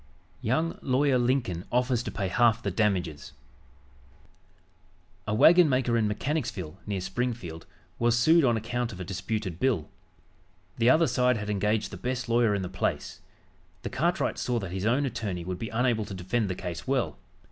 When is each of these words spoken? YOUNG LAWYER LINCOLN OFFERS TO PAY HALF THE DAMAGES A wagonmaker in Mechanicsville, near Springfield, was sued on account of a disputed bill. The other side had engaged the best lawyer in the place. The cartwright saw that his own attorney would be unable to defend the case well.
YOUNG 0.41 0.79
LAWYER 0.81 1.19
LINCOLN 1.19 1.65
OFFERS 1.71 2.01
TO 2.01 2.09
PAY 2.09 2.27
HALF 2.29 2.63
THE 2.63 2.71
DAMAGES 2.71 3.33
A 5.27 5.35
wagonmaker 5.35 5.95
in 5.95 6.07
Mechanicsville, 6.07 6.79
near 6.87 6.99
Springfield, 6.99 7.67
was 7.99 8.17
sued 8.17 8.43
on 8.43 8.57
account 8.57 8.91
of 8.91 8.99
a 8.99 9.03
disputed 9.05 9.59
bill. 9.59 9.89
The 10.79 10.89
other 10.89 11.05
side 11.05 11.37
had 11.37 11.51
engaged 11.51 11.91
the 11.91 11.97
best 11.97 12.27
lawyer 12.27 12.55
in 12.55 12.63
the 12.63 12.67
place. 12.67 13.21
The 13.83 13.91
cartwright 13.91 14.39
saw 14.39 14.57
that 14.57 14.71
his 14.71 14.87
own 14.87 15.05
attorney 15.05 15.45
would 15.45 15.59
be 15.59 15.69
unable 15.69 16.05
to 16.05 16.15
defend 16.15 16.49
the 16.49 16.55
case 16.55 16.87
well. 16.87 17.19